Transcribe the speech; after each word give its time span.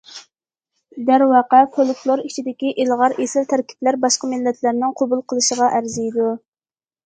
دەرۋەقە، 1.09 1.59
فولكلور 1.75 2.23
ئىچىدىكى 2.31 2.73
ئىلغار، 2.85 3.17
ئېسىل 3.27 3.47
تەركىبلەر 3.53 4.01
باشقا 4.09 4.33
مىللەتلەرنىڭ 4.35 4.99
قوبۇل 5.05 5.25
قىلىشىغا 5.31 5.73
ئەرزىيدۇ. 5.79 6.35